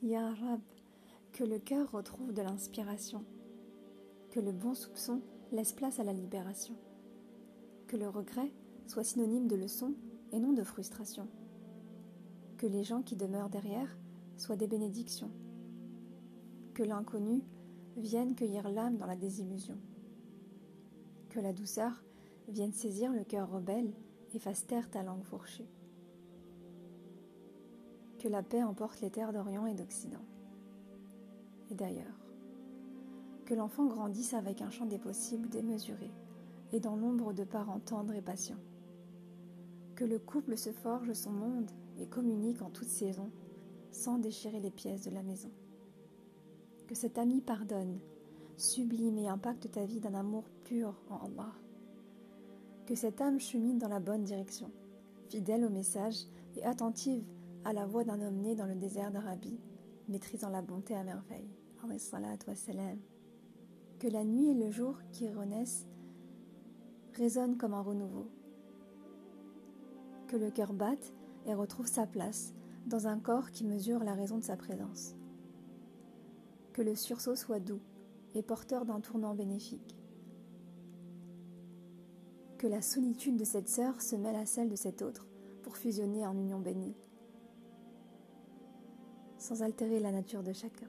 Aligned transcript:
Ya 0.00 0.32
Rab, 0.32 0.60
que 1.32 1.42
le 1.42 1.58
cœur 1.58 1.90
retrouve 1.90 2.32
de 2.32 2.40
l'inspiration, 2.40 3.24
que 4.30 4.38
le 4.38 4.52
bon 4.52 4.72
soupçon 4.72 5.22
laisse 5.50 5.72
place 5.72 5.98
à 5.98 6.04
la 6.04 6.12
libération, 6.12 6.76
que 7.88 7.96
le 7.96 8.08
regret 8.08 8.52
soit 8.86 9.02
synonyme 9.02 9.48
de 9.48 9.56
leçon 9.56 9.94
et 10.30 10.38
non 10.38 10.52
de 10.52 10.62
frustration, 10.62 11.26
que 12.58 12.68
les 12.68 12.84
gens 12.84 13.02
qui 13.02 13.16
demeurent 13.16 13.50
derrière 13.50 13.98
soient 14.36 14.54
des 14.54 14.68
bénédictions, 14.68 15.32
que 16.74 16.84
l'inconnu 16.84 17.42
vienne 17.96 18.36
cueillir 18.36 18.68
l'âme 18.68 18.98
dans 18.98 19.06
la 19.06 19.16
désillusion, 19.16 19.78
que 21.28 21.40
la 21.40 21.52
douceur 21.52 22.04
vienne 22.46 22.72
saisir 22.72 23.12
le 23.12 23.24
cœur 23.24 23.50
rebelle 23.50 23.92
et 24.32 24.38
fasse 24.38 24.64
taire 24.64 24.90
ta 24.90 25.02
langue 25.02 25.24
fourchue, 25.24 25.66
que 28.18 28.28
la 28.28 28.42
paix 28.42 28.62
emporte 28.62 29.00
les 29.00 29.10
terres 29.10 29.32
d'Orient 29.32 29.66
et 29.66 29.74
d'Occident, 29.74 30.24
et 31.70 31.74
d'ailleurs, 31.74 32.18
que 33.44 33.54
l'enfant 33.54 33.86
grandisse 33.86 34.34
avec 34.34 34.60
un 34.60 34.70
champ 34.70 34.86
des 34.86 34.98
possibles 34.98 35.48
démesuré 35.48 36.10
et 36.72 36.80
dans 36.80 36.96
l'ombre 36.96 37.32
de 37.32 37.44
parents 37.44 37.80
tendres 37.80 38.14
et 38.14 38.22
patients, 38.22 38.60
que 39.94 40.04
le 40.04 40.18
couple 40.18 40.56
se 40.56 40.70
forge 40.70 41.12
son 41.12 41.32
monde 41.32 41.70
et 41.98 42.06
communique 42.06 42.62
en 42.62 42.70
toute 42.70 42.88
saison 42.88 43.30
sans 43.90 44.18
déchirer 44.18 44.60
les 44.60 44.70
pièces 44.70 45.02
de 45.02 45.10
la 45.10 45.22
maison. 45.22 45.50
Que 46.86 46.94
cet 46.94 47.18
ami 47.18 47.40
pardonne, 47.40 47.98
sublime 48.56 49.18
et 49.18 49.28
impacte 49.28 49.70
ta 49.70 49.84
vie 49.84 50.00
d'un 50.00 50.14
amour 50.14 50.44
pur 50.64 50.94
en 51.10 51.26
Allah. 51.26 51.52
Que 52.86 52.94
cette 52.94 53.20
âme 53.20 53.40
chemine 53.40 53.78
dans 53.78 53.88
la 53.88 54.00
bonne 54.00 54.24
direction, 54.24 54.70
fidèle 55.28 55.64
au 55.64 55.70
message 55.70 56.26
et 56.56 56.64
attentive 56.64 57.24
à 57.68 57.74
la 57.74 57.84
voix 57.84 58.02
d'un 58.02 58.18
homme 58.22 58.40
né 58.40 58.54
dans 58.54 58.64
le 58.64 58.76
désert 58.76 59.10
d'Arabie, 59.10 59.60
maîtrisant 60.08 60.48
la 60.48 60.62
bonté 60.62 60.94
à 60.94 61.04
merveille. 61.04 61.50
Que 63.98 64.08
la 64.08 64.24
nuit 64.24 64.48
et 64.48 64.54
le 64.54 64.70
jour 64.70 64.96
qui 65.12 65.28
renaissent 65.28 65.86
résonnent 67.12 67.58
comme 67.58 67.74
un 67.74 67.82
renouveau. 67.82 68.30
Que 70.28 70.36
le 70.36 70.50
cœur 70.50 70.72
batte 70.72 71.12
et 71.44 71.52
retrouve 71.52 71.86
sa 71.86 72.06
place 72.06 72.54
dans 72.86 73.06
un 73.06 73.18
corps 73.18 73.50
qui 73.50 73.66
mesure 73.66 74.02
la 74.02 74.14
raison 74.14 74.38
de 74.38 74.44
sa 74.44 74.56
présence. 74.56 75.14
Que 76.72 76.80
le 76.80 76.94
sursaut 76.94 77.36
soit 77.36 77.60
doux 77.60 77.82
et 78.34 78.42
porteur 78.42 78.86
d'un 78.86 79.00
tournant 79.00 79.34
bénéfique. 79.34 79.94
Que 82.56 82.66
la 82.66 82.80
solitude 82.80 83.36
de 83.36 83.44
cette 83.44 83.68
sœur 83.68 84.00
se 84.00 84.16
mêle 84.16 84.36
à 84.36 84.46
celle 84.46 84.70
de 84.70 84.76
cette 84.76 85.02
autre 85.02 85.26
pour 85.62 85.76
fusionner 85.76 86.26
en 86.26 86.34
union 86.34 86.60
bénie, 86.60 86.96
sans 89.48 89.62
altérer 89.62 89.98
la 89.98 90.12
nature 90.12 90.42
de 90.42 90.52
chacun. 90.52 90.88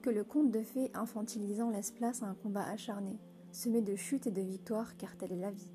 Que 0.00 0.08
le 0.08 0.24
conte 0.24 0.50
de 0.50 0.62
fées 0.62 0.90
infantilisant 0.94 1.68
laisse 1.68 1.90
place 1.90 2.22
à 2.22 2.26
un 2.26 2.34
combat 2.34 2.64
acharné, 2.64 3.18
semé 3.52 3.82
de 3.82 3.96
chutes 3.96 4.26
et 4.26 4.30
de 4.30 4.40
victoires, 4.40 4.96
car 4.96 5.14
telle 5.16 5.32
est 5.32 5.40
la 5.40 5.50
vie. 5.50 5.70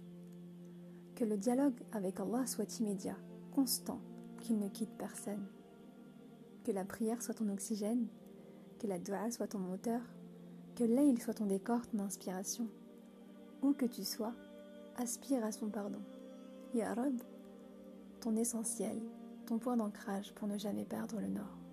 Que 1.14 1.26
le 1.26 1.38
dialogue 1.38 1.80
avec 1.92 2.20
Allah 2.20 2.48
soit 2.48 2.80
immédiat, 2.80 3.18
constant, 3.54 4.02
qu'il 4.42 4.58
ne 4.58 4.68
quitte 4.68 4.98
personne. 4.98 5.46
Que 6.64 6.72
la 6.72 6.86
prière 6.86 7.22
soit 7.22 7.36
ton 7.36 7.50
oxygène, 7.50 8.08
que 8.80 8.88
la 8.88 8.98
dua 8.98 9.30
soit 9.30 9.48
ton 9.48 9.60
moteur, 9.60 10.02
que 10.76 10.84
l'ail 10.84 11.16
soit 11.20 11.36
ton 11.36 11.46
décor, 11.46 11.86
ton 11.86 12.00
inspiration. 12.00 12.68
Où 13.62 13.74
que 13.74 13.86
tu 13.86 14.04
sois, 14.04 14.34
aspire 14.98 15.46
à 15.46 15.52
son 15.52 15.70
pardon. 15.70 16.02
Ya 16.74 16.96
Rab, 16.96 17.22
ton 18.22 18.36
essentiel, 18.38 19.00
ton 19.46 19.60
point 19.60 19.78
d'ancrage 19.78 20.34
pour 20.34 20.48
ne 20.48 20.58
jamais 20.58 20.86
perdre 20.86 21.20
le 21.22 21.28
nord. 21.28 21.65